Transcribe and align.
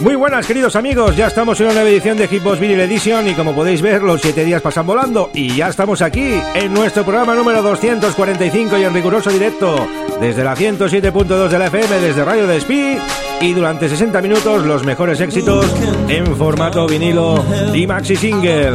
Muy 0.00 0.14
buenas 0.14 0.46
queridos 0.46 0.76
amigos, 0.76 1.16
ya 1.16 1.28
estamos 1.28 1.58
en 1.58 1.66
una 1.66 1.76
nueva 1.76 1.88
edición 1.88 2.18
de 2.18 2.28
Hitbox 2.28 2.60
Vinyl 2.60 2.80
Edition 2.80 3.28
y 3.28 3.34
como 3.34 3.54
podéis 3.54 3.80
ver 3.80 4.02
los 4.02 4.20
7 4.20 4.44
días 4.44 4.60
pasan 4.60 4.86
volando 4.86 5.30
y 5.32 5.56
ya 5.56 5.68
estamos 5.68 6.02
aquí 6.02 6.34
en 6.54 6.74
nuestro 6.74 7.02
programa 7.02 7.34
número 7.34 7.62
245 7.62 8.76
y 8.76 8.84
en 8.84 8.92
riguroso 8.92 9.30
directo 9.30 9.88
desde 10.20 10.44
la 10.44 10.54
107.2 10.54 11.48
de 11.48 11.58
la 11.58 11.68
FM 11.68 12.00
desde 12.00 12.24
Radio 12.24 12.46
Despí 12.46 12.98
y 13.40 13.54
durante 13.54 13.88
60 13.88 14.20
minutos 14.20 14.66
los 14.66 14.84
mejores 14.84 15.18
éxitos 15.20 15.64
en 16.08 16.36
formato 16.36 16.86
vinilo 16.86 17.42
y 17.74 17.86
maxi 17.86 18.16
single. 18.16 18.74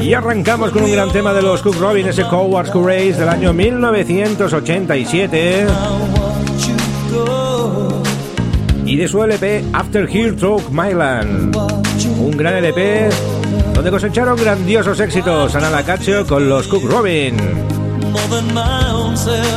Y 0.00 0.14
arrancamos 0.14 0.70
con 0.70 0.84
un 0.84 0.92
gran 0.92 1.10
tema 1.10 1.34
de 1.34 1.42
los 1.42 1.62
Cook 1.62 1.80
Robin, 1.80 2.06
ese 2.06 2.22
Cowards 2.24 2.70
Courageous 2.70 3.18
del 3.18 3.28
año 3.28 3.52
1987 3.52 5.66
y 8.94 8.96
de 8.96 9.08
su 9.08 9.20
LP 9.24 9.64
After 9.72 10.08
Hill 10.08 10.36
Talk 10.36 10.70
Myland. 10.70 11.56
Un 12.16 12.30
gran 12.36 12.54
LP 12.54 13.08
donde 13.74 13.90
cosecharon 13.90 14.36
grandiosos 14.36 15.00
éxitos 15.00 15.52
Ana 15.56 15.68
Lacaccio 15.68 16.24
con 16.24 16.48
los 16.48 16.68
Cook 16.68 16.84
Robin. 16.88 17.36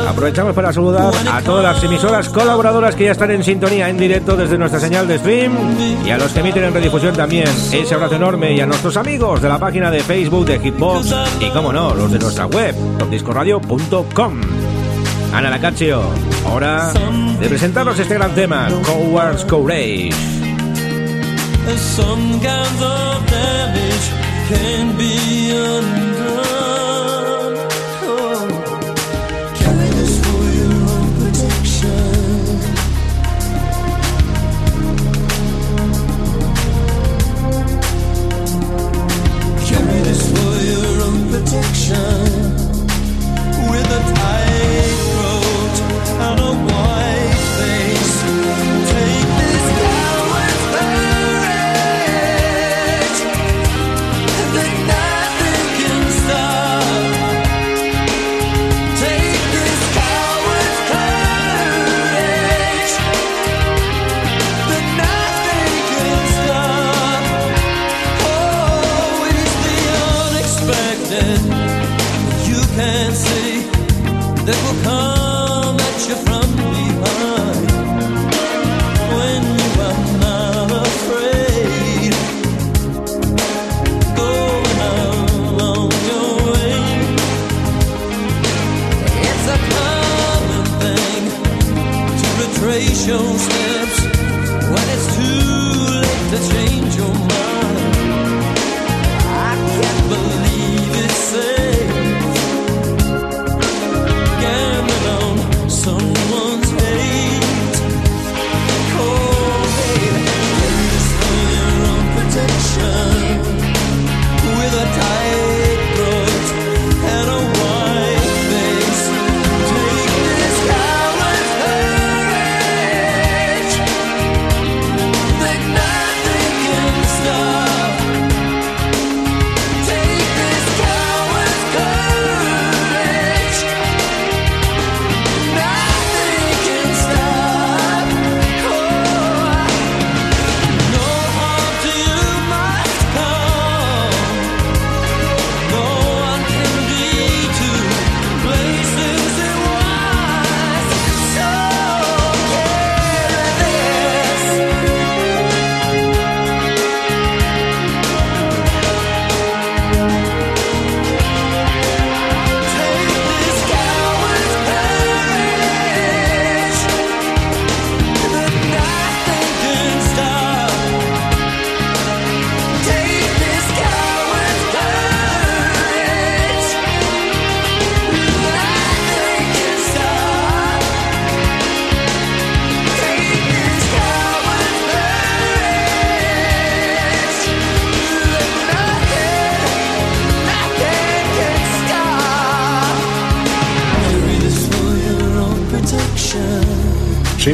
Aprovechamos 0.08 0.56
para 0.56 0.74
saludar 0.74 1.14
a 1.32 1.42
todas 1.42 1.64
las 1.64 1.84
emisoras 1.84 2.30
colaboradoras 2.30 2.96
que 2.96 3.06
ya 3.06 3.12
están 3.12 3.30
en 3.30 3.44
sintonía 3.44 3.88
en 3.90 4.00
directo 4.00 4.36
desde 4.36 4.58
nuestra 4.58 4.80
señal 4.80 5.08
de 5.08 5.20
stream 5.20 5.54
y 6.04 6.10
a 6.10 6.18
los 6.18 6.32
que 6.32 6.40
emiten 6.40 6.64
en 6.64 6.74
redifusión 6.74 7.16
también. 7.16 7.48
Ese 7.72 7.94
abrazo 7.94 8.16
enorme 8.16 8.56
y 8.56 8.62
a 8.62 8.66
nuestros 8.66 8.98
amigos 8.98 9.40
de 9.40 9.50
la 9.50 9.60
página 9.60 9.92
de 9.92 10.00
Facebook 10.00 10.48
de 10.48 10.58
Hitbox 10.58 11.14
y, 11.42 11.52
como 11.52 11.72
no, 11.72 11.94
los 11.94 12.12
de 12.12 12.18
nuestra 12.18 12.48
web, 12.48 12.74
topdiscoradio.com. 12.98 14.57
Ana 15.34 15.50
Lacaccio, 15.50 16.02
hora 16.46 16.92
de 17.40 17.48
presentarnos 17.48 18.00
este 18.00 18.14
gran 18.16 18.34
tema, 18.34 18.68
Cowards 18.86 19.46
Courage. 19.46 20.12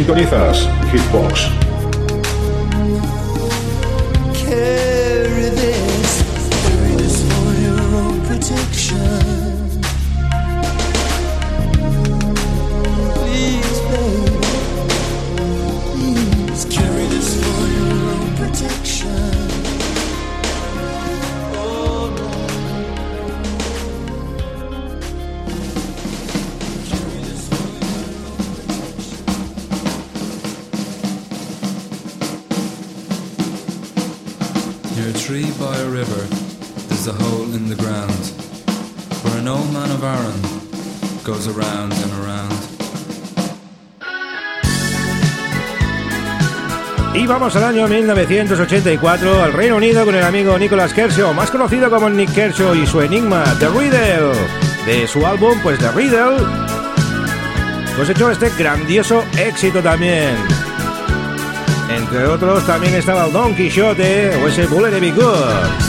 Sintonizas 0.04 0.68
Hitbox. 0.92 1.63
Al 47.44 47.64
año 47.66 47.90
1984 47.90 49.44
al 49.44 49.52
Reino 49.52 49.76
Unido 49.76 50.06
con 50.06 50.16
el 50.16 50.24
amigo 50.24 50.58
Nicholas 50.58 50.94
Kershaw, 50.94 51.34
más 51.34 51.52
conocido 51.52 51.90
como 51.90 52.10
Nick 52.10 52.34
Kershaw 52.34 52.74
y 52.74 52.88
su 52.88 53.02
enigma 53.02 53.44
The 53.60 53.68
Riddle. 53.68 54.32
De 54.86 55.06
su 55.10 55.28
álbum, 55.28 55.60
pues 55.62 55.78
The 55.78 55.92
Riddle, 55.92 56.38
pues 57.98 58.10
hecho 58.10 58.32
este 58.32 58.50
grandioso 58.58 59.26
éxito 59.38 59.84
también. 59.84 60.38
Entre 61.90 62.26
otros 62.26 62.66
también 62.66 62.96
estaba 62.96 63.26
el 63.26 63.34
Don 63.34 63.54
Quixote 63.54 64.38
o 64.38 64.48
ese 64.48 64.66
Bullet 64.66 64.98
Be 65.02 65.12
Good. 65.12 65.83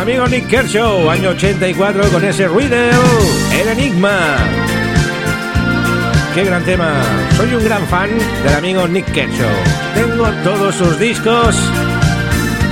Amigo 0.00 0.26
Nick 0.28 0.46
Kershaw, 0.48 1.10
año 1.10 1.30
84, 1.30 2.08
con 2.10 2.24
ese 2.24 2.48
Riddle, 2.48 2.90
El 3.60 3.68
Enigma. 3.68 4.36
Qué 6.34 6.42
gran 6.44 6.64
tema. 6.64 6.94
Soy 7.36 7.54
un 7.54 7.62
gran 7.62 7.86
fan 7.86 8.08
del 8.42 8.54
amigo 8.54 8.88
Nick 8.88 9.04
Kershaw. 9.12 9.50
Tengo 9.94 10.26
todos 10.42 10.74
sus 10.74 10.98
discos, 10.98 11.54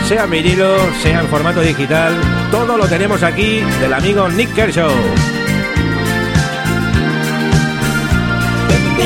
sea 0.08 0.24
en 0.24 0.30
vinilo, 0.30 0.78
sea 1.02 1.20
en 1.20 1.28
formato 1.28 1.60
digital. 1.60 2.14
Todo 2.50 2.78
lo 2.78 2.86
tenemos 2.86 3.22
aquí 3.22 3.60
del 3.80 3.92
amigo 3.92 4.26
Nick 4.30 4.54
Kershaw. 4.54 4.90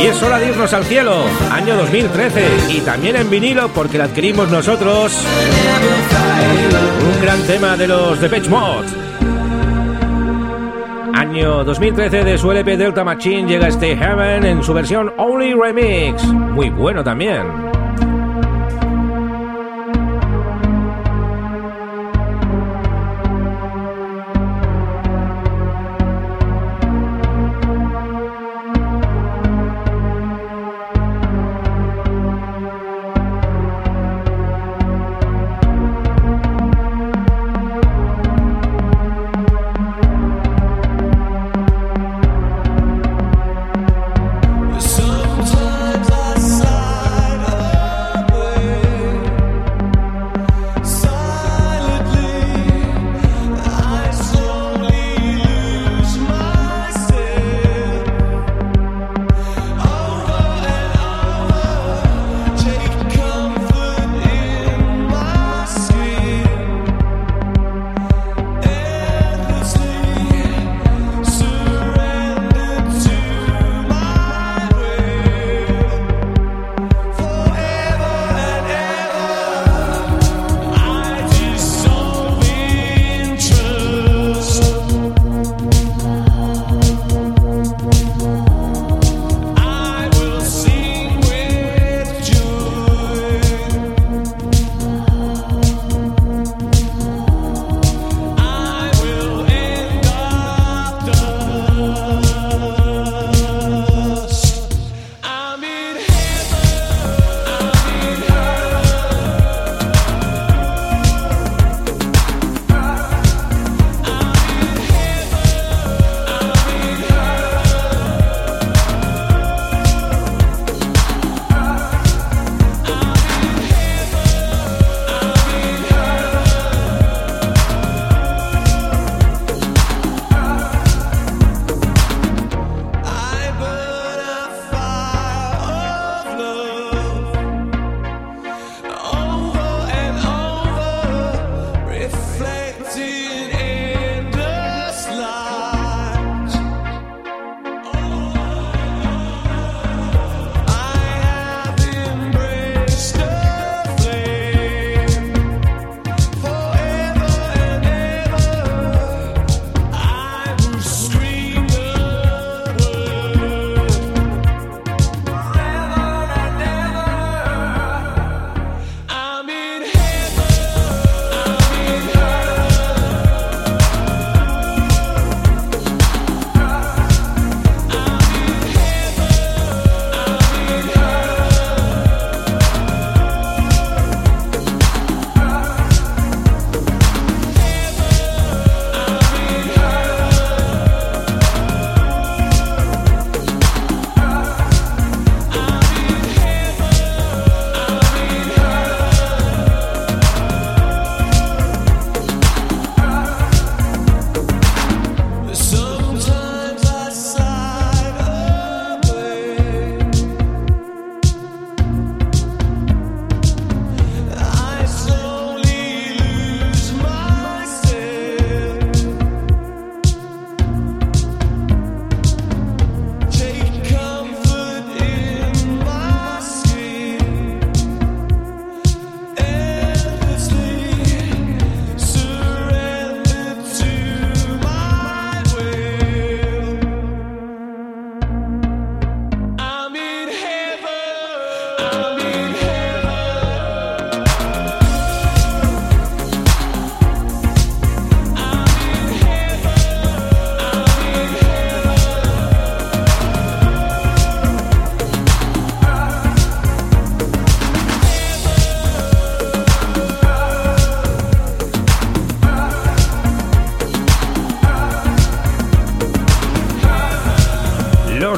Y 0.00 0.06
es 0.06 0.22
hora 0.22 0.38
de 0.38 0.48
irnos 0.48 0.72
al 0.72 0.84
cielo, 0.84 1.24
año 1.50 1.76
2013, 1.76 2.42
y 2.68 2.80
también 2.82 3.16
en 3.16 3.28
vinilo 3.28 3.68
porque 3.72 3.98
lo 3.98 4.04
adquirimos 4.04 4.48
nosotros. 4.48 5.12
Un 6.52 7.22
gran 7.22 7.42
tema 7.46 7.76
de 7.76 7.88
los 7.88 8.20
de 8.20 8.40
Mode. 8.50 8.88
Año 11.14 11.32
año 11.32 11.64
2013 11.64 12.24
de 12.24 12.36
su 12.36 12.50
LP 12.50 12.76
Delta 12.76 13.04
Machine 13.04 13.48
llega 13.48 13.68
este 13.68 13.96
Heaven 13.96 14.44
en 14.44 14.62
su 14.62 14.74
versión 14.74 15.14
Only 15.16 15.54
Remix. 15.54 16.22
Muy 16.24 16.68
bueno 16.68 17.02
también. 17.02 17.71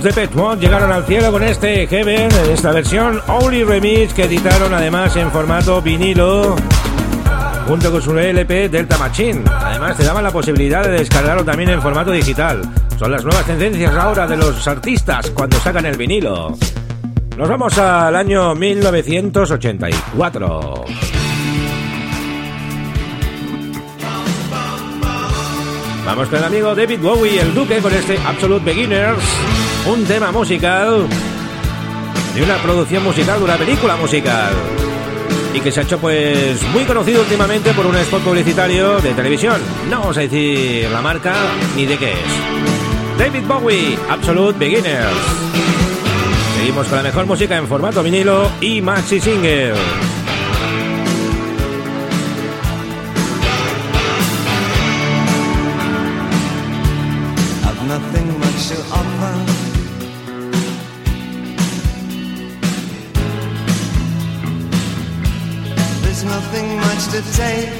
De 0.04 0.12
Pet 0.12 0.30
llegaron 0.61 0.92
al 0.92 1.04
cielo 1.06 1.32
con 1.32 1.42
este 1.42 1.87
Heaven, 1.87 2.30
esta 2.52 2.73
versión 2.73 3.23
Only 3.26 3.64
Remix 3.64 4.12
que 4.12 4.25
editaron 4.25 4.75
además 4.75 5.16
en 5.16 5.30
formato 5.30 5.80
vinilo 5.80 6.54
junto 7.66 7.90
con 7.90 8.02
su 8.02 8.18
LP 8.18 8.68
Delta 8.68 8.99
Machine. 8.99 9.40
Además 9.46 9.96
te 9.96 10.04
daban 10.04 10.23
la 10.23 10.30
posibilidad 10.30 10.84
de 10.84 10.90
descargarlo 10.90 11.42
también 11.42 11.70
en 11.70 11.80
formato 11.80 12.11
digital. 12.11 12.61
Son 12.99 13.11
las 13.11 13.25
nuevas 13.25 13.46
tendencias 13.46 13.94
ahora 13.94 14.26
de 14.26 14.37
los 14.37 14.68
artistas 14.68 15.30
cuando 15.30 15.58
sacan 15.58 15.87
el 15.87 15.96
vinilo. 15.96 16.54
Nos 17.38 17.49
vamos 17.49 17.78
al 17.78 18.14
año 18.14 18.54
1984. 18.54 20.84
Vamos 26.04 26.28
con 26.28 26.38
el 26.38 26.44
amigo 26.44 26.75
David 26.75 27.00
Bowie, 27.00 27.40
el 27.40 27.54
Duque, 27.54 27.78
con 27.78 27.94
este 27.94 28.18
Absolute 28.18 28.66
Beginners 28.66 29.44
un 29.87 30.05
tema 30.05 30.33
musical 30.33 31.07
de 32.35 32.43
una 32.43 32.57
producción 32.57 33.05
musical, 33.05 33.38
de 33.38 33.45
una 33.45 33.57
película 33.57 33.97
musical. 33.97 34.53
Y 35.53 35.61
que 35.61 35.71
se 35.71 35.81
ha 35.81 35.83
hecho 35.85 35.99
pues 35.99 36.62
muy 36.73 36.85
conocido 36.85 37.21
últimamente 37.21 37.73
por 37.73 37.87
un 37.87 37.95
spot 37.97 38.23
publicitario 38.23 39.00
de 39.00 39.12
televisión. 39.14 39.61
No 39.88 40.00
vamos 40.00 40.17
a 40.17 40.21
decir 40.21 40.88
la 40.91 41.00
marca 41.00 41.35
ni 41.76 41.87
de 41.87 41.97
qué 41.97 42.12
es. 42.12 43.19
David 43.19 43.47
Bowie, 43.47 43.99
Absolute 44.11 44.59
Beginners. 44.59 45.17
Seguimos 46.57 46.87
con 46.88 46.97
la 46.97 47.03
mejor 47.05 47.26
música 47.26 47.57
en 47.57 47.69
formato 47.69 48.03
vinilo 48.03 48.50
y 48.61 48.81
maxi 48.81 49.21
single. 49.21 49.75
say 67.35 67.74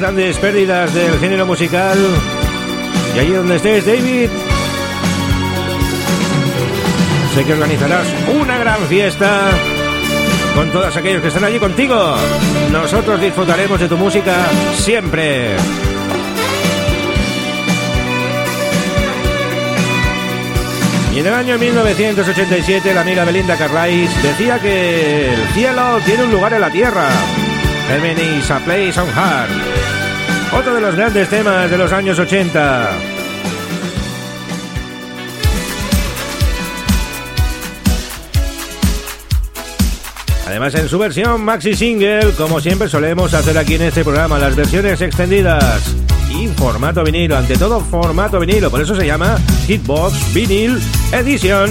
grandes 0.00 0.38
pérdidas 0.38 0.94
del 0.94 1.18
género 1.18 1.44
musical. 1.44 1.98
Y 3.14 3.18
allí 3.18 3.32
donde 3.32 3.56
estés, 3.56 3.84
David, 3.84 4.30
sé 7.34 7.44
que 7.44 7.52
organizarás 7.52 8.06
una 8.40 8.56
gran 8.58 8.80
fiesta 8.86 9.50
con 10.54 10.70
todos 10.70 10.96
aquellos 10.96 11.20
que 11.20 11.28
están 11.28 11.44
allí 11.44 11.58
contigo. 11.58 12.14
Nosotros 12.72 13.20
disfrutaremos 13.20 13.78
de 13.78 13.88
tu 13.88 13.96
música 13.98 14.46
siempre. 14.74 15.56
Y 21.14 21.18
en 21.18 21.26
el 21.26 21.34
año 21.34 21.58
1987 21.58 22.94
la 22.94 23.02
amiga 23.02 23.24
Belinda 23.24 23.56
Carlisle 23.56 24.22
decía 24.22 24.58
que 24.58 25.34
el 25.34 25.48
cielo 25.48 25.98
tiene 26.06 26.24
un 26.24 26.32
lugar 26.32 26.54
en 26.54 26.62
la 26.62 26.70
tierra. 26.70 27.08
Heaven 27.88 28.18
is 28.18 28.50
a 28.50 28.60
place 28.60 28.98
on 28.98 29.08
heart. 29.08 29.69
Otro 30.52 30.74
de 30.74 30.80
los 30.80 30.96
grandes 30.96 31.28
temas 31.28 31.70
de 31.70 31.78
los 31.78 31.92
años 31.92 32.18
80. 32.18 32.90
Además 40.50 40.74
en 40.74 40.88
su 40.88 40.98
versión 40.98 41.44
maxi 41.44 41.74
single, 41.74 42.32
como 42.36 42.60
siempre 42.60 42.88
solemos 42.88 43.32
hacer 43.34 43.56
aquí 43.56 43.76
en 43.76 43.82
este 43.82 44.02
programa, 44.02 44.36
las 44.40 44.56
versiones 44.56 45.00
extendidas 45.00 45.94
y 46.28 46.48
formato 46.48 47.04
vinilo, 47.04 47.36
ante 47.36 47.56
todo 47.56 47.80
formato 47.80 48.40
vinilo, 48.40 48.68
por 48.68 48.80
eso 48.80 48.96
se 48.96 49.06
llama 49.06 49.38
Hitbox 49.68 50.34
Vinyl 50.34 50.80
Edition. 51.12 51.70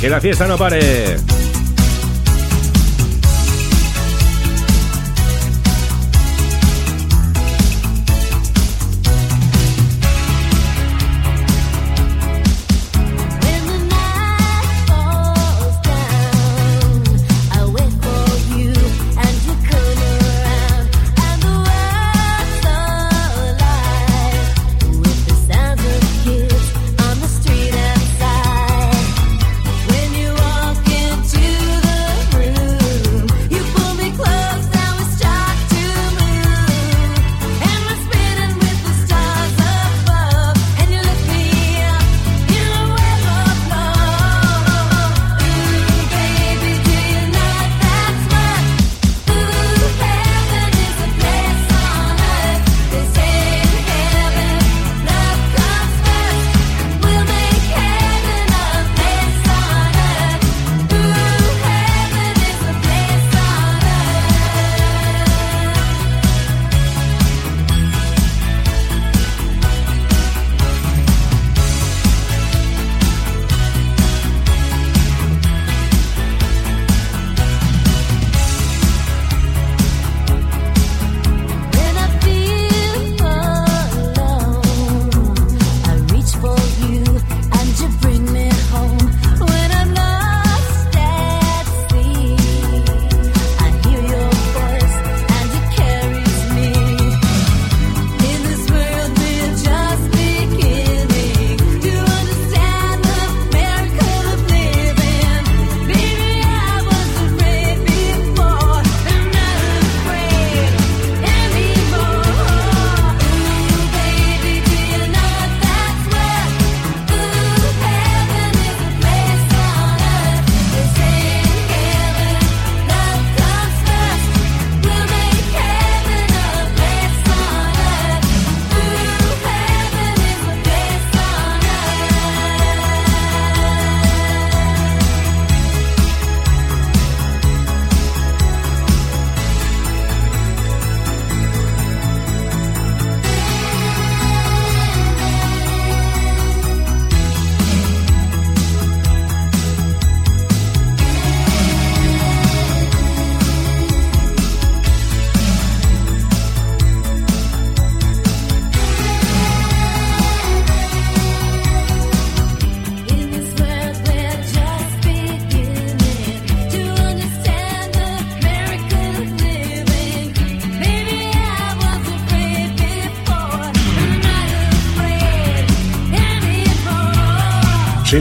Que 0.00 0.10
la 0.10 0.20
fiesta 0.20 0.48
no 0.48 0.58
pare. 0.58 1.16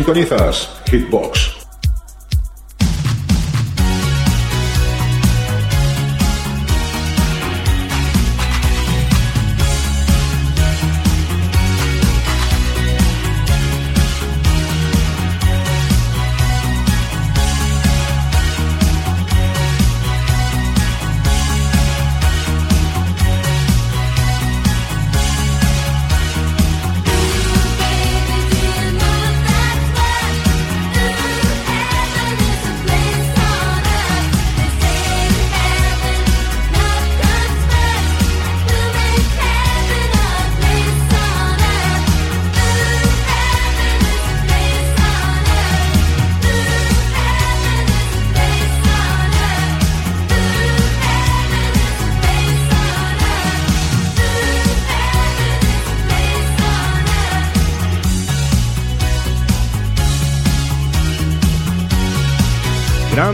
Sintonizas 0.02 0.68
Hitbox. 0.90 1.51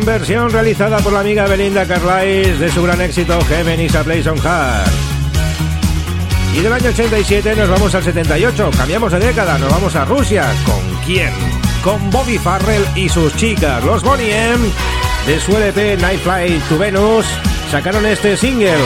Versión 0.07 0.49
realizada 0.49 0.99
por 0.99 1.11
la 1.11 1.19
amiga 1.19 1.45
Belinda 1.47 1.85
Carlisle 1.85 2.57
de 2.57 2.71
su 2.71 2.81
gran 2.81 3.01
éxito 3.01 3.37
Heaven 3.41 3.81
is 3.81 3.93
a 3.93 4.05
Place 4.05 4.29
on 4.29 4.37
Heart. 4.37 4.89
Y 6.55 6.61
del 6.61 6.71
año 6.71 6.89
87 6.89 7.55
nos 7.57 7.69
vamos 7.69 7.93
al 7.93 8.03
78, 8.03 8.71
cambiamos 8.77 9.11
de 9.11 9.19
década, 9.19 9.57
nos 9.57 9.69
vamos 9.69 9.93
a 9.97 10.05
Rusia. 10.05 10.45
¿Con 10.65 10.81
quién? 11.05 11.33
Con 11.83 12.09
Bobby 12.09 12.37
Farrell 12.37 12.85
y 12.95 13.09
sus 13.09 13.35
chicas, 13.35 13.83
los 13.83 14.01
Bonnie 14.01 14.31
M, 14.31 14.65
de 15.25 15.39
su 15.41 15.55
LP 15.57 15.97
Night 15.97 16.21
Flight 16.21 16.63
to 16.69 16.77
Venus, 16.77 17.25
sacaron 17.69 18.05
este 18.05 18.37
single, 18.37 18.77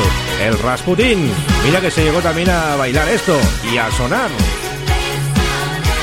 el 0.44 0.58
Rasputin. 0.58 1.32
Mira 1.64 1.82
que 1.82 1.92
se 1.92 2.04
llegó 2.04 2.20
también 2.22 2.50
a 2.50 2.76
bailar 2.78 3.08
esto 3.10 3.40
y 3.72 3.78
a 3.78 3.92
sonar. 3.92 4.32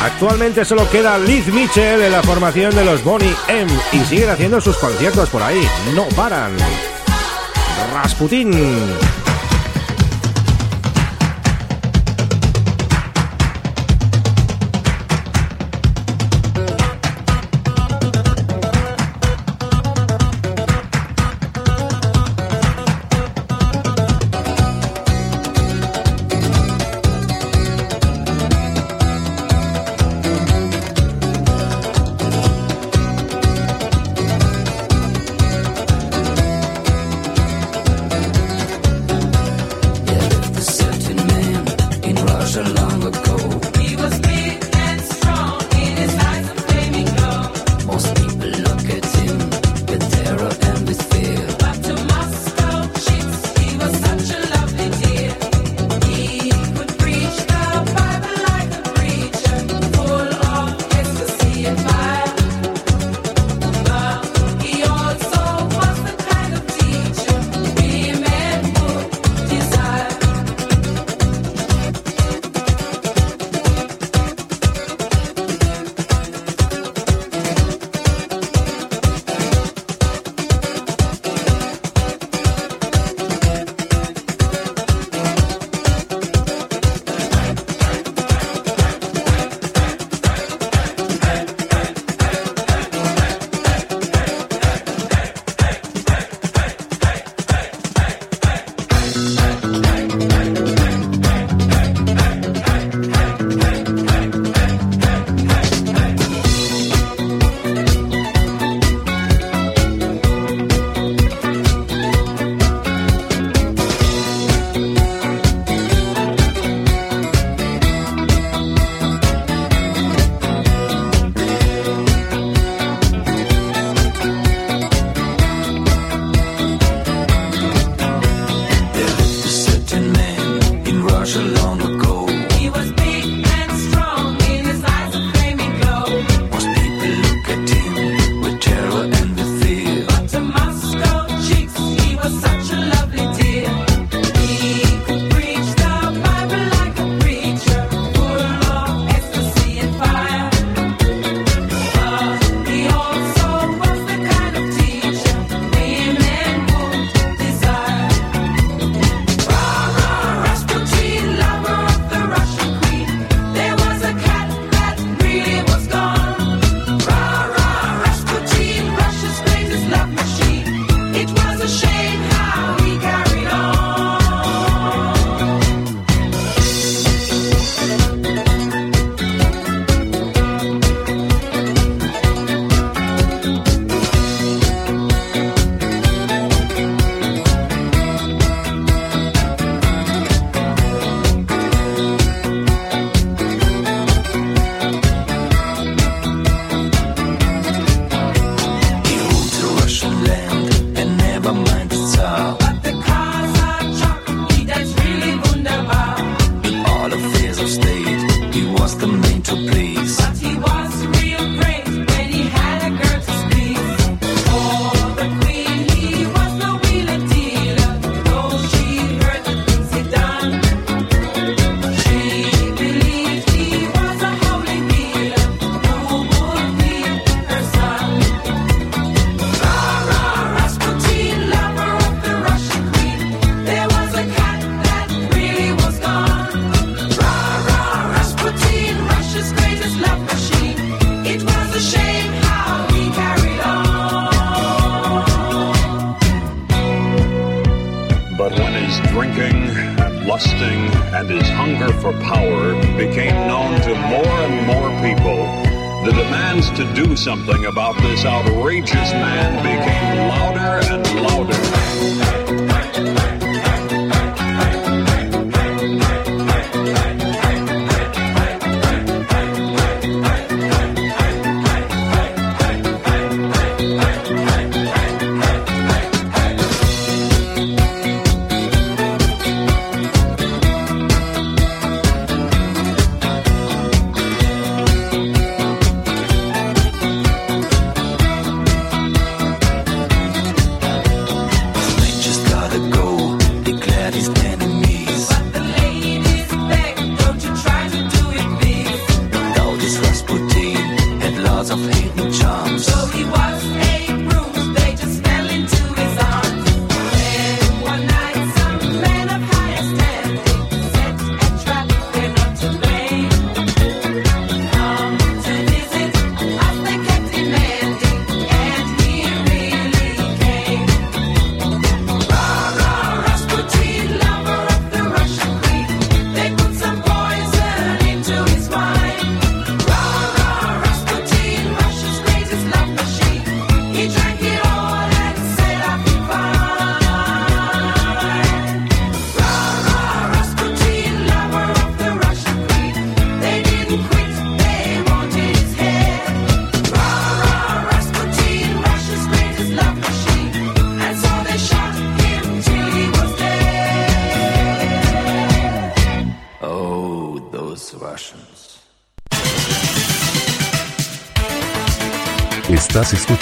Actualmente 0.02 0.64
solo 0.64 0.88
queda 0.90 1.18
Liz 1.18 1.46
Mitchell 1.48 2.00
en 2.02 2.12
la 2.12 2.22
formación 2.22 2.74
de 2.74 2.84
los 2.84 3.02
Bonnie 3.02 3.34
M 3.48 3.70
y 3.92 4.04
siguen 4.04 4.30
haciendo 4.30 4.61
sus 4.61 4.76
conciertos 4.76 5.28
por 5.28 5.42
ahí, 5.42 5.66
no 5.94 6.04
paran. 6.14 6.56
Rasputin. 7.92 9.08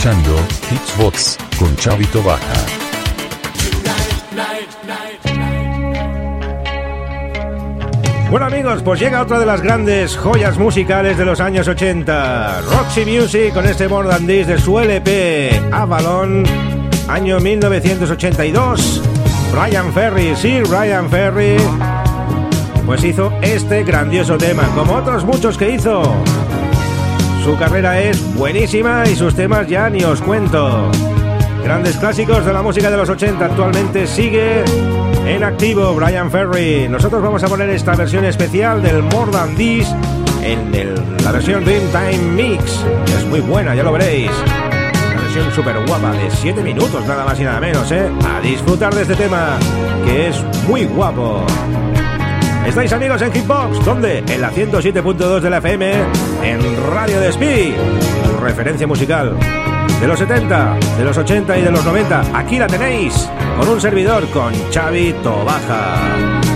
Escuchando 0.07 0.37
con 1.59 1.77
Chavito 1.77 2.23
Baja. 2.23 2.55
Bueno 8.31 8.47
amigos, 8.47 8.83
pues 8.85 9.01
llega 9.01 9.23
otra 9.23 9.40
de 9.40 9.47
las 9.47 9.62
grandes 9.62 10.16
joyas 10.16 10.59
musicales 10.59 11.19
de 11.19 11.25
los 11.25 11.40
años 11.40 11.66
80. 11.66 12.61
Roxy 12.62 13.05
Music 13.05 13.53
con 13.53 13.66
este 13.66 13.88
This 13.88 14.47
de 14.47 14.59
su 14.59 14.79
LP 14.79 15.61
Avalon, 15.73 16.45
año 17.09 17.40
1982. 17.40 19.03
Brian 19.53 19.92
Ferry, 19.92 20.37
sí, 20.37 20.61
Brian 20.69 21.11
Ferry, 21.11 21.57
pues 22.85 23.03
hizo 23.03 23.33
este 23.42 23.83
grandioso 23.83 24.38
tema, 24.38 24.64
como 24.75 24.95
otros 24.95 25.25
muchos 25.25 25.59
que 25.59 25.71
hizo. 25.71 26.14
Su 27.47 27.57
carrera 27.57 28.01
es 28.01 28.35
buenísima 28.35 29.05
y 29.07 29.15
sus 29.15 29.35
temas 29.37 29.69
ya 29.69 29.89
ni 29.89 30.03
os 30.03 30.21
cuento. 30.21 30.91
Grandes 31.63 31.97
clásicos 31.97 32.45
de 32.45 32.53
la 32.53 32.61
música 32.61 32.91
de 32.91 32.97
los 32.97 33.09
80 33.09 33.45
actualmente 33.45 34.09
sigue 34.09 34.65
en 35.25 35.45
activo 35.45 35.95
Brian 35.95 36.29
Ferry. 36.29 36.89
Nosotros 36.89 37.23
vamos 37.23 37.45
a 37.45 37.47
poner 37.49 37.71
esta 37.71 37.95
versión 37.95 38.25
especial 38.25 38.83
del 38.83 39.01
More 39.05 39.31
Than 39.31 39.55
This 39.55 39.89
en 40.43 40.75
el- 40.75 40.95
la 41.25 41.31
versión 41.31 41.65
Dreamtime 41.65 42.19
Mix. 42.35 42.85
Es 43.17 43.25
muy 43.27 43.41
buena, 43.41 43.77
ya 43.77 43.85
lo 43.85 43.93
veréis. 43.93 44.31
Una 45.13 45.23
versión 45.23 45.53
súper 45.53 45.77
guapa 45.87 46.11
de 46.13 46.29
7 46.33 46.63
minutos 46.65 47.07
nada 47.07 47.25
más 47.25 47.39
y 47.39 47.45
nada 47.45 47.61
menos, 47.61 47.91
¿eh? 47.93 48.09
A 48.37 48.41
disfrutar 48.41 48.93
de 48.93 49.03
este 49.03 49.15
tema 49.15 49.57
que 50.05 50.29
es 50.31 50.43
muy 50.67 50.85
guapo. 50.85 51.45
Estáis 52.67 52.93
amigos 52.93 53.23
en 53.23 53.33
Hitbox, 53.33 53.85
¿dónde? 53.85 54.19
En 54.19 54.41
la 54.41 54.51
107.2 54.51 55.41
de 55.41 55.51
la 55.51 55.59
FM, 55.59 55.93
en 56.43 56.61
Radio 56.91 57.21
Despí, 57.21 57.73
tu 58.25 58.37
referencia 58.39 58.87
musical. 58.87 59.37
De 60.01 60.07
los 60.07 60.19
70, 60.19 60.77
de 60.99 61.05
los 61.05 61.17
80 61.17 61.59
y 61.59 61.63
de 61.63 61.71
los 61.71 61.85
90, 61.85 62.37
aquí 62.37 62.59
la 62.59 62.67
tenéis, 62.67 63.31
con 63.57 63.69
un 63.69 63.81
servidor, 63.81 64.29
con 64.31 64.53
Xavi 64.73 65.15
Tobaja. 65.23 66.56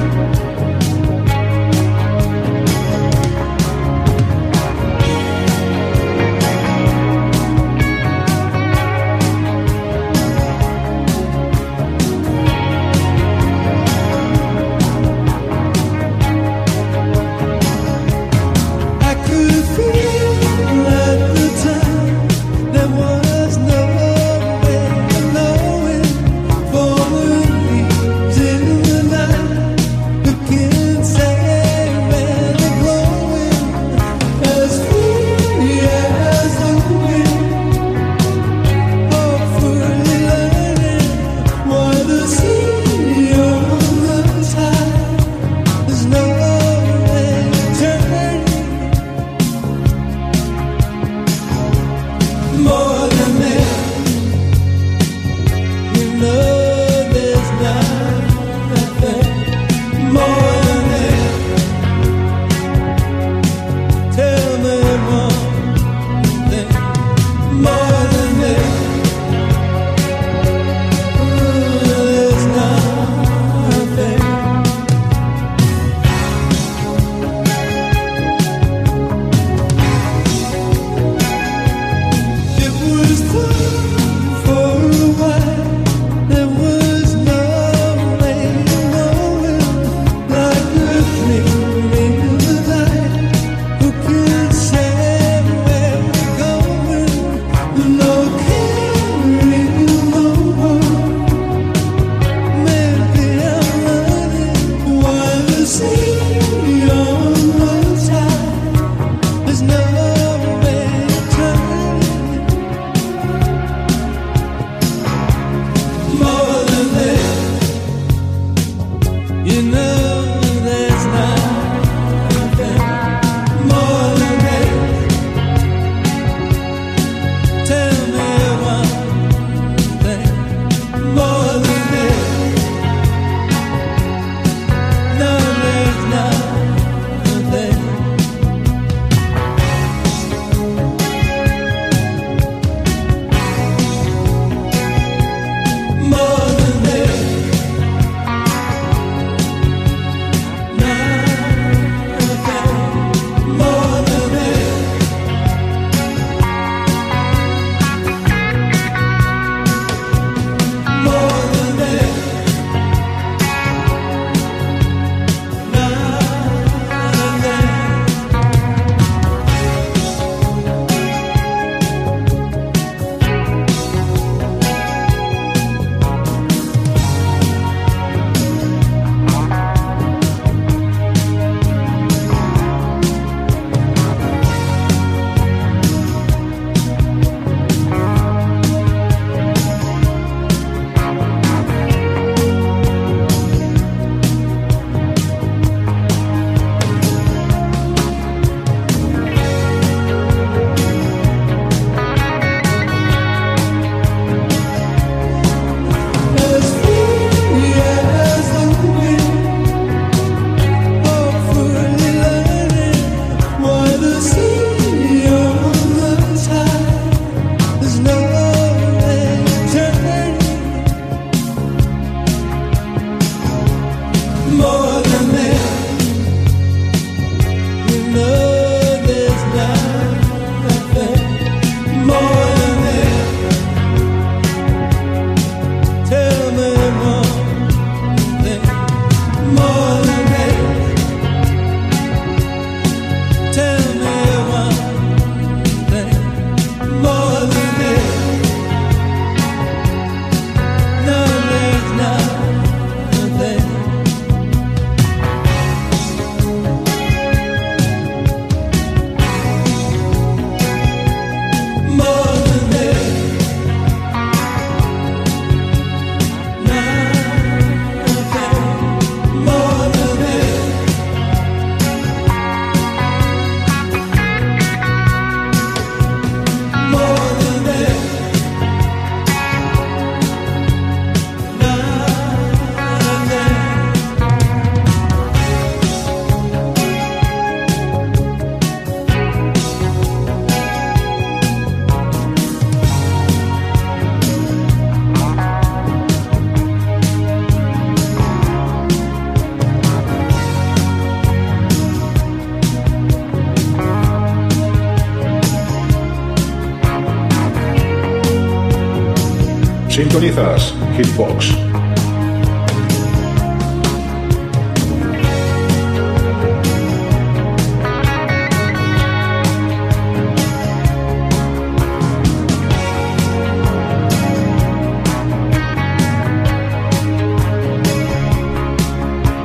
Sintonizas 310.21 310.75
Hitbox. 310.99 311.57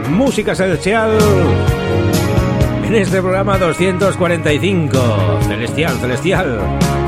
Música 0.09 0.55
celestial 0.55 1.17
en 2.83 2.95
este 2.95 3.21
programa 3.21 3.57
245. 3.57 5.39
Celestial, 5.47 5.97
celestial. 6.01 7.04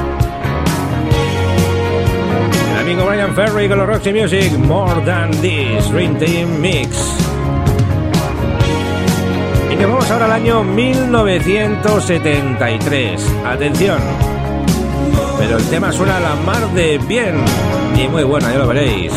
Amigo 2.87 3.05
Brian 3.05 3.35
Ferry 3.35 3.67
con 3.67 3.79
los 3.79 3.85
Roxy 3.85 4.13
Music, 4.13 4.57
More 4.59 5.01
Than 5.01 5.31
This, 5.41 5.91
Dream 5.91 6.17
Team 6.17 6.61
Mix. 6.61 6.97
Y 9.69 9.75
nos 9.75 10.09
ahora 10.09 10.23
al 10.23 10.31
año 10.31 10.63
1973. 10.63 13.21
Atención. 13.45 13.99
Pero 15.37 15.57
el 15.57 15.65
tema 15.65 15.91
suena 15.91 16.15
a 16.15 16.21
la 16.21 16.35
mar 16.35 16.65
de 16.69 16.97
bien 16.99 17.35
y 17.93 18.07
muy 18.07 18.23
bueno, 18.23 18.49
ya 18.49 18.57
lo 18.57 18.69
veréis. 18.69 19.11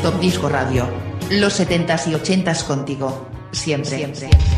Top 0.00 0.20
Disco 0.20 0.48
Radio. 0.48 1.05
Los 1.30 1.58
70s 1.58 2.06
y 2.06 2.14
80s 2.14 2.64
contigo. 2.64 3.26
Siempre. 3.50 3.96
Siempre. 3.96 4.30
Bueno, 4.30 4.55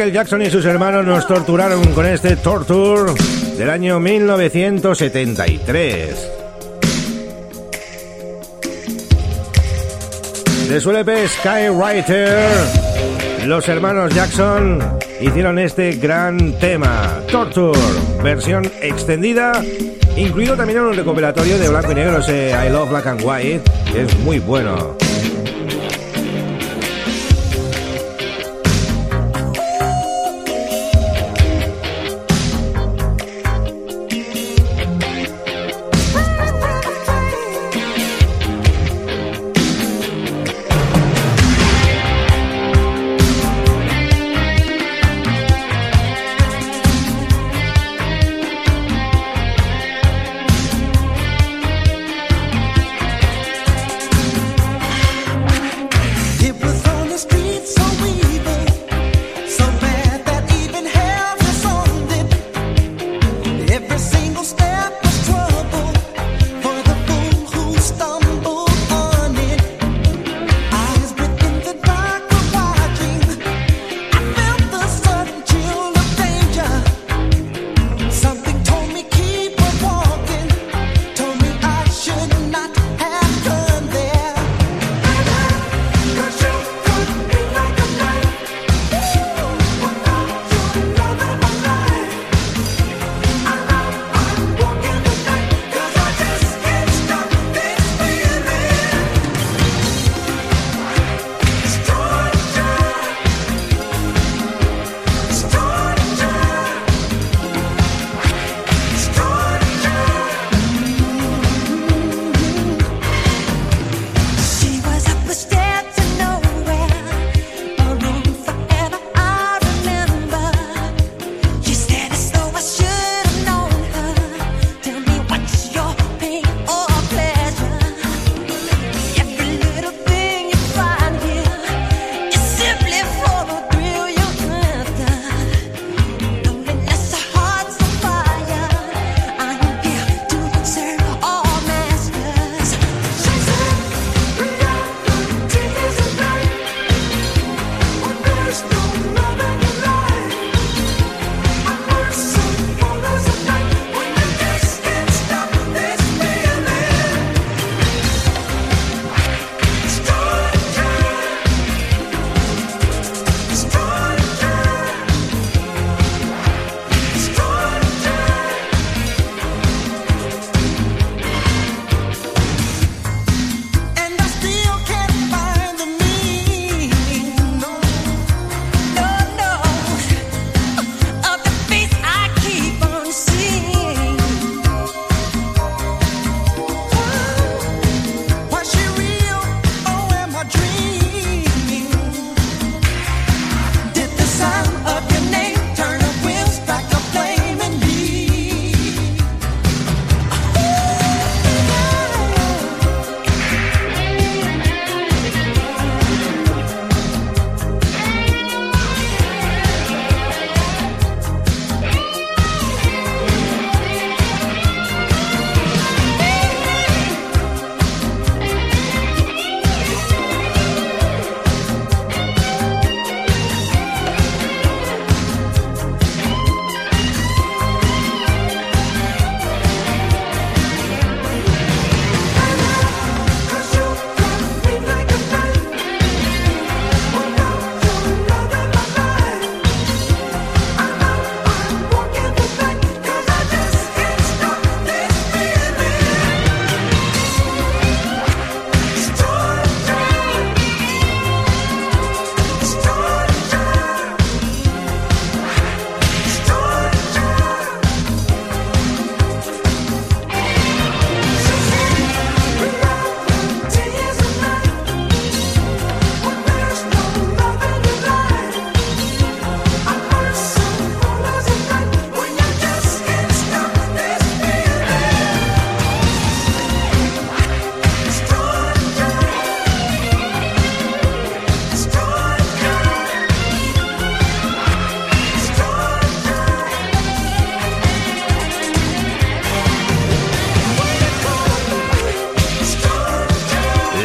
Michael 0.00 0.14
Jackson 0.14 0.40
y 0.40 0.48
sus 0.48 0.64
hermanos 0.64 1.04
nos 1.04 1.26
torturaron 1.26 1.84
con 1.92 2.06
este 2.06 2.34
Torture 2.36 3.12
del 3.58 3.68
año 3.68 4.00
1973. 4.00 6.30
De 10.70 10.80
su 10.80 10.90
LP 10.90 11.28
Skywriter, 11.28 12.48
los 13.44 13.68
hermanos 13.68 14.14
Jackson 14.14 14.82
hicieron 15.20 15.58
este 15.58 15.92
gran 15.96 16.58
tema, 16.58 17.20
Torture, 17.30 17.78
versión 18.22 18.72
extendida, 18.80 19.52
incluido 20.16 20.56
también 20.56 20.78
en 20.78 20.86
un 20.86 20.96
recopilatorio 20.96 21.58
de 21.58 21.68
blanco 21.68 21.92
y 21.92 21.96
negro, 21.96 22.20
ese 22.20 22.52
I 22.52 22.70
Love 22.70 22.88
Black 22.88 23.06
and 23.06 23.20
White, 23.22 23.70
que 23.92 24.04
es 24.04 24.18
muy 24.20 24.38
bueno. 24.38 24.96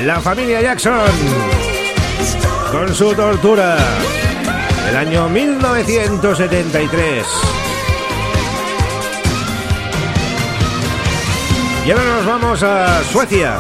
La 0.06 0.22
familia 0.22 0.62
Jackson 0.62 1.10
con 2.72 2.94
su 2.94 3.16
tortura. 3.16 3.76
El 4.88 4.96
año 4.98 5.28
1973. 5.28 7.26
Y 11.88 11.92
ahora 11.92 12.04
nos 12.04 12.24
vamos 12.28 12.62
a 12.62 13.04
Suecia, 13.06 13.58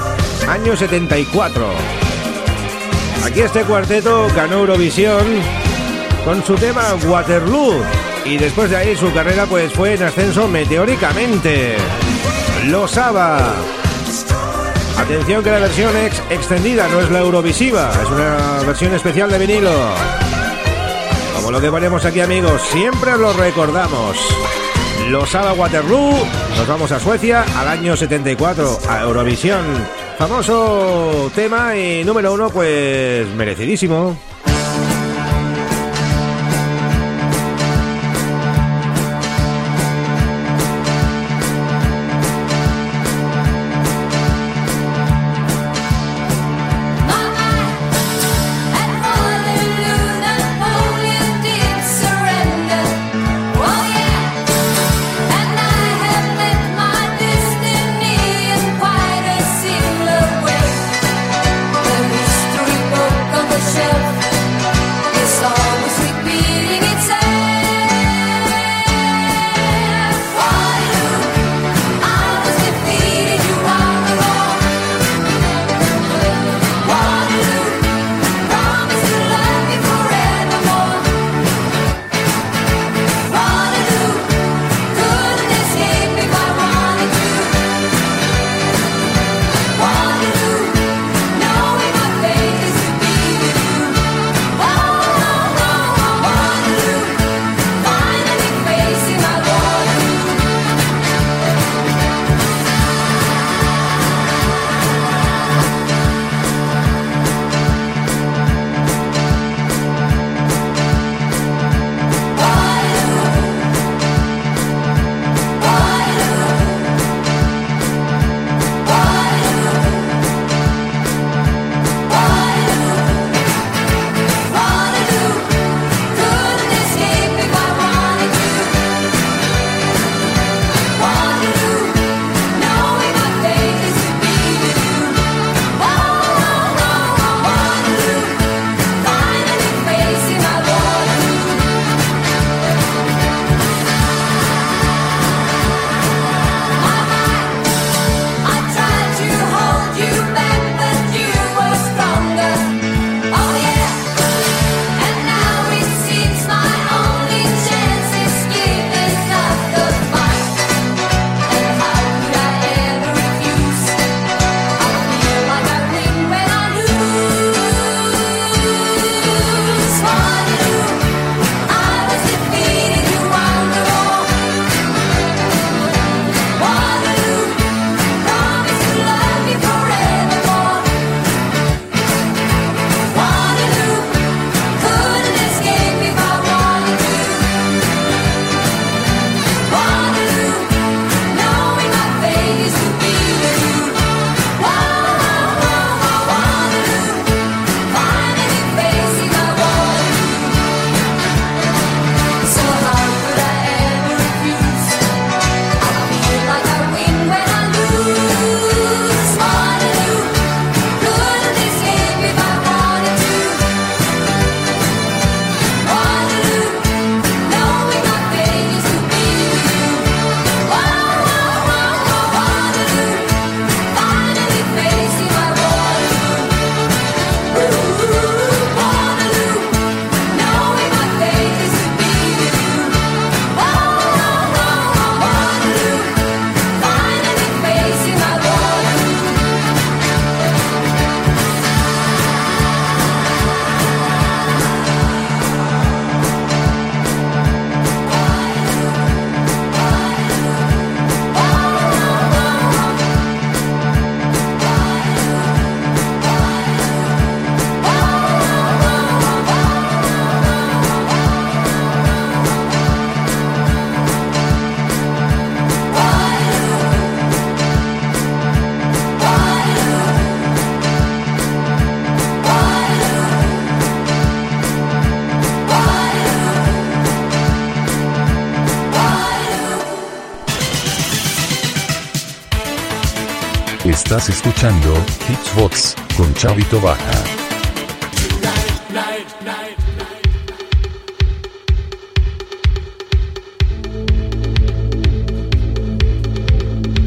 año 0.47 0.77
74. 0.77 1.67
Aquí 3.25 3.41
este 3.41 3.63
cuarteto 3.63 4.27
ganó 4.35 4.59
Eurovisión 4.59 5.25
con 6.23 6.45
su 6.45 6.53
tema 6.53 6.93
Waterloo 7.07 7.83
y 8.23 8.37
después 8.37 8.69
de 8.69 8.77
ahí 8.77 8.95
su 8.95 9.11
carrera 9.11 9.47
pues 9.47 9.73
fue 9.73 9.95
en 9.95 10.03
ascenso 10.03 10.47
meteóricamente. 10.47 11.77
Los 12.67 12.95
ABBA. 12.99 13.74
Atención 15.05 15.43
que 15.43 15.51
la 15.51 15.59
versión 15.59 15.95
ex 15.97 16.19
extendida 16.31 16.87
no 16.87 16.99
es 16.99 17.11
la 17.11 17.19
Eurovisiva, 17.19 17.91
es 17.91 18.09
una 18.09 18.63
versión 18.65 18.91
especial 18.95 19.29
de 19.29 19.37
vinilo. 19.37 19.71
Como 21.35 21.51
lo 21.51 21.61
que 21.61 21.69
ponemos 21.69 22.03
aquí 22.05 22.21
amigos, 22.21 22.59
siempre 22.71 23.15
lo 23.15 23.31
recordamos. 23.33 24.17
Los 25.09 25.35
ABBA 25.35 25.53
Waterloo, 25.53 26.11
nos 26.57 26.67
vamos 26.67 26.91
a 26.91 26.99
Suecia 26.99 27.45
al 27.55 27.67
año 27.67 27.95
74, 27.95 28.79
a 28.89 29.01
Eurovisión. 29.03 29.63
Famoso 30.17 31.31
tema 31.35 31.75
y 31.75 32.03
número 32.03 32.33
uno, 32.33 32.49
pues 32.49 33.27
merecidísimo. 33.35 34.17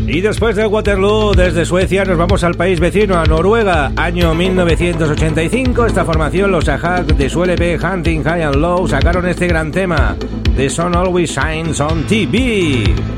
Y 0.08 0.20
después 0.20 0.56
de 0.56 0.66
Waterloo, 0.66 1.34
desde 1.34 1.64
Suecia 1.64 2.04
nos 2.04 2.18
vamos 2.18 2.42
al 2.42 2.54
país 2.54 2.80
vecino, 2.80 3.16
a 3.16 3.24
Noruega, 3.24 3.92
año 3.94 4.34
1985. 4.34 5.86
Esta 5.86 6.04
formación, 6.04 6.50
los 6.50 6.68
Ahak 6.68 7.06
de 7.06 7.28
su 7.28 7.44
LP 7.44 7.78
Hunting 7.78 8.24
High 8.24 8.42
and 8.42 8.56
Low, 8.56 8.88
sacaron 8.88 9.28
este 9.28 9.46
gran 9.46 9.70
tema, 9.70 10.16
The 10.56 10.68
Sun 10.68 10.96
Always 10.96 11.30
Shines 11.30 11.78
on 11.80 12.04
TV. 12.04 13.17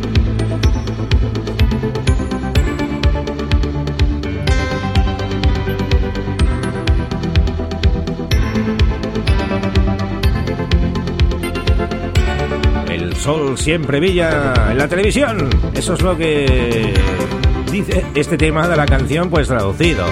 Sol 13.20 13.58
siempre 13.58 14.00
brilla 14.00 14.54
en 14.70 14.78
la 14.78 14.88
televisión. 14.88 15.50
Eso 15.74 15.94
es 15.94 16.00
lo 16.00 16.16
que 16.16 16.94
dice 17.70 18.04
este 18.14 18.38
tema 18.38 18.66
de 18.66 18.76
la 18.76 18.86
canción, 18.86 19.28
pues 19.28 19.46
traducido. 19.46 20.06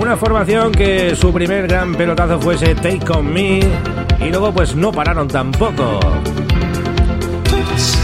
Una 0.00 0.16
formación 0.16 0.72
que 0.72 1.14
su 1.14 1.32
primer 1.32 1.68
gran 1.68 1.94
pelotazo 1.94 2.40
fuese 2.40 2.74
Take 2.74 3.12
On 3.12 3.32
Me 3.32 3.60
y 4.20 4.30
luego 4.30 4.52
pues 4.52 4.74
no 4.74 4.90
pararon 4.90 5.28
tampoco. 5.28 6.00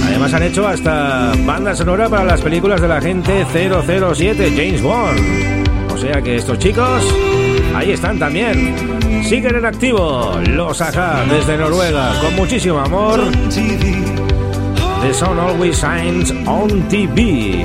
Además 0.06 0.32
han 0.34 0.44
hecho 0.44 0.66
hasta 0.66 1.32
banda 1.44 1.74
sonora 1.74 2.08
para 2.08 2.24
las 2.24 2.40
películas 2.40 2.80
de 2.80 2.88
la 2.88 3.00
gente 3.00 3.44
007 3.52 4.52
James 4.56 4.80
Bond. 4.80 5.18
O 5.92 5.98
sea 5.98 6.22
que 6.22 6.36
estos 6.36 6.56
chicos 6.60 7.02
ahí 7.74 7.90
están 7.90 8.20
también. 8.20 9.07
Siguen 9.24 9.56
en 9.56 9.66
activo 9.66 10.32
los 10.48 10.80
Aja 10.80 11.24
desde 11.28 11.56
Noruega 11.56 12.18
con 12.20 12.34
muchísimo 12.36 12.78
amor. 12.78 13.20
The 15.02 15.14
Sun 15.14 15.38
Always 15.38 15.80
Shines 15.80 16.32
on 16.46 16.88
TV. 16.88 17.64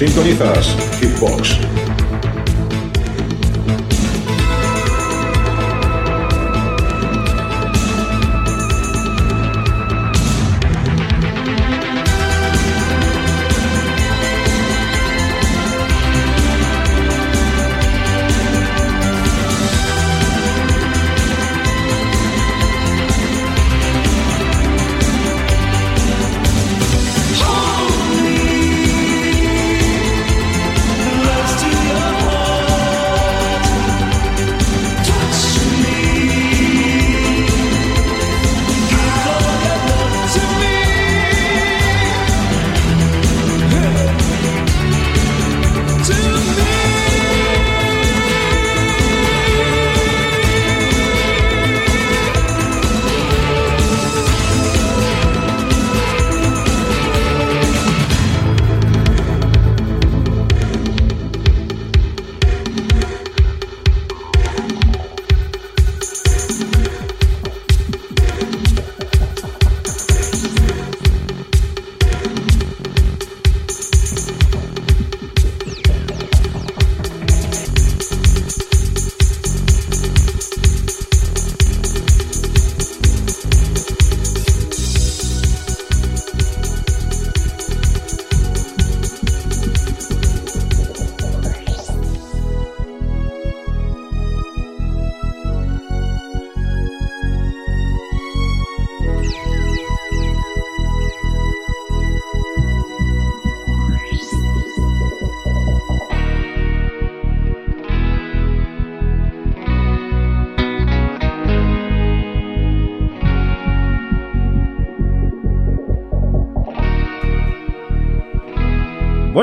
Sintonizas 0.00 0.74
Hitbox. 0.98 1.79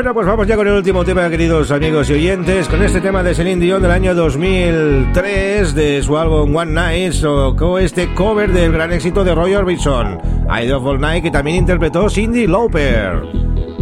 Bueno, 0.08 0.20
pues 0.22 0.28
vamos 0.28 0.48
ya 0.48 0.56
con 0.56 0.66
el 0.66 0.74
último 0.74 1.04
tema, 1.04 1.30
queridos 1.30 1.70
amigos 1.70 2.10
y 2.10 2.14
oyentes, 2.14 2.70
con 2.70 2.82
este 2.82 3.02
tema 3.02 3.24
de 3.24 3.36
Celine 3.36 3.62
Dion 3.62 3.82
del 3.82 3.92
año 3.92 4.16
2003 4.16 5.76
de 5.76 6.02
su 6.02 6.18
álbum 6.18 6.56
One 6.56 6.72
Night, 6.72 7.16
tocó 7.20 7.78
este 7.78 8.14
cover 8.14 8.54
del 8.54 8.72
gran 8.72 8.94
éxito 8.94 9.26
de 9.26 9.36
Roy 9.36 9.56
Orbison, 9.56 10.18
I 10.50 10.66
Love 10.66 10.86
All 10.86 11.02
Night, 11.02 11.24
que 11.26 11.32
también 11.32 11.58
interpretó 11.58 12.10
Cindy 12.10 12.48
Lauper. 12.48 13.22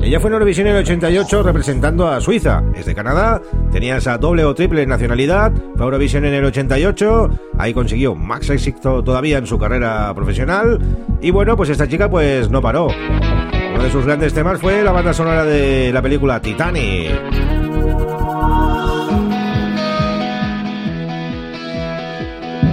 Ella 0.01 0.19
fue 0.19 0.31
en 0.31 0.33
Eurovisión 0.33 0.65
en 0.65 0.77
el 0.77 0.81
88 0.81 1.43
representando 1.43 2.07
a 2.07 2.19
Suiza. 2.19 2.63
Es 2.73 2.87
de 2.87 2.95
Canadá, 2.95 3.39
tenía 3.71 3.97
esa 3.97 4.17
doble 4.17 4.45
o 4.45 4.55
triple 4.55 4.83
nacionalidad, 4.87 5.51
fue 5.75 5.81
a 5.81 5.85
Eurovisión 5.85 6.25
en 6.25 6.33
el 6.33 6.45
88, 6.45 7.29
ahí 7.59 7.71
consiguió 7.71 8.15
más 8.15 8.49
éxito 8.49 9.03
todavía 9.03 9.37
en 9.37 9.45
su 9.45 9.59
carrera 9.59 10.11
profesional 10.15 10.79
y 11.21 11.29
bueno, 11.29 11.55
pues 11.55 11.69
esta 11.69 11.87
chica 11.87 12.09
pues 12.09 12.49
no 12.49 12.63
paró. 12.63 12.87
Uno 13.75 13.83
de 13.83 13.91
sus 13.91 14.05
grandes 14.05 14.33
temas 14.33 14.61
fue 14.61 14.81
la 14.83 14.93
banda 14.93 15.13
sonora 15.13 15.43
de 15.43 15.91
la 15.91 16.01
película 16.01 16.39
Titanic. 16.39 17.11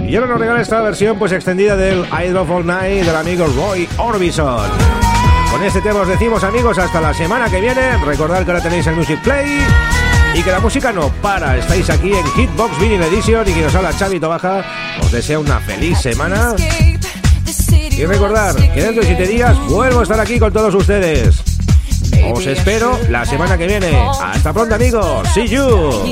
Y 0.07 0.15
ahora 0.15 0.27
nos 0.27 0.39
regala 0.39 0.61
esta 0.61 0.79
versión 0.81 1.19
pues 1.19 1.33
extendida 1.33 1.75
del 1.75 2.05
I 2.05 2.29
Love 2.29 2.51
All 2.51 2.65
Night 2.65 3.03
del 3.03 3.15
amigo 3.15 3.45
Roy 3.47 3.89
Orbison. 3.97 4.69
Con 5.51 5.61
este 5.63 5.81
tema 5.81 5.99
os 5.99 6.07
decimos 6.07 6.41
amigos 6.45 6.77
hasta 6.77 7.01
la 7.01 7.13
semana 7.13 7.49
que 7.49 7.59
viene. 7.59 7.97
Recordad 8.05 8.45
que 8.45 8.51
ahora 8.51 8.63
tenéis 8.63 8.87
el 8.87 8.95
Music 8.95 9.19
Play 9.23 9.59
y 10.35 10.41
que 10.41 10.51
la 10.51 10.61
música 10.61 10.93
no 10.93 11.09
para. 11.21 11.57
Estáis 11.57 11.89
aquí 11.89 12.13
en 12.13 12.25
Hitbox 12.25 12.79
Vinyl 12.79 13.03
Edition 13.03 13.45
y 13.49 13.53
que 13.53 13.61
nos 13.61 13.75
habla 13.75 13.91
Xavi 13.91 14.21
Tobaja. 14.21 14.63
Os 15.01 15.11
deseo 15.11 15.41
una 15.41 15.59
feliz 15.59 15.97
semana. 15.97 16.55
Y 17.97 18.05
recordar 18.05 18.55
que 18.55 18.81
dentro 18.81 19.01
de 19.01 19.15
7 19.15 19.27
días 19.27 19.57
vuelvo 19.67 19.99
a 19.99 20.03
estar 20.03 20.19
aquí 20.19 20.39
con 20.39 20.51
todos 20.51 20.73
ustedes. 20.73 21.35
Os 22.33 22.45
espero 22.45 22.99
la 23.09 23.25
semana 23.25 23.57
que 23.57 23.67
viene. 23.67 23.95
Hasta 24.21 24.51
pronto 24.53 24.75
amigos. 24.75 25.27
See 25.33 25.47
you. 25.47 26.11